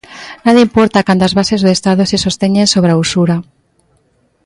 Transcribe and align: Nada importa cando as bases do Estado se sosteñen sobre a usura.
Nada 0.45 0.65
importa 0.67 1.05
cando 1.07 1.21
as 1.25 1.35
bases 1.39 1.59
do 1.61 1.69
Estado 1.77 2.01
se 2.05 2.17
sosteñen 2.25 2.67
sobre 2.73 2.91
a 2.93 2.99
usura. 3.03 3.35